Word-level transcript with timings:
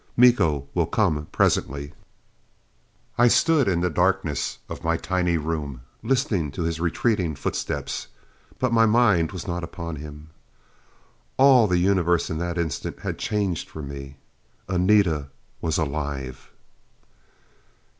"Miko 0.17 0.65
will 0.73 0.87
come 0.87 1.27
presently." 1.31 1.93
I 3.19 3.27
stood 3.27 3.67
in 3.67 3.81
the 3.81 3.89
darkness 3.91 4.57
of 4.67 4.83
my 4.83 4.97
tiny 4.97 5.37
room, 5.37 5.81
listening 6.01 6.49
to 6.53 6.63
his 6.63 6.79
retreating 6.79 7.35
footsteps. 7.35 8.07
But 8.57 8.73
my 8.73 8.87
mind 8.87 9.31
was 9.31 9.47
not 9.47 9.63
upon 9.63 9.97
him. 9.97 10.31
All 11.37 11.67
the 11.67 11.77
universe, 11.77 12.31
in 12.31 12.39
that 12.39 12.57
instant, 12.57 13.01
had 13.01 13.19
changed 13.19 13.69
for 13.69 13.83
me. 13.83 14.17
Anita 14.67 15.27
was 15.61 15.77
alive! 15.77 16.49